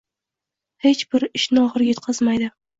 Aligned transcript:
hech 0.87 1.05
bir 1.13 1.27
ishni 1.41 1.63
oxiriga 1.67 1.93
yetkazmaydi 1.95 2.53